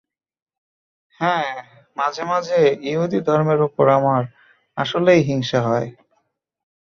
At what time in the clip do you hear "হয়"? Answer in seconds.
5.61-5.87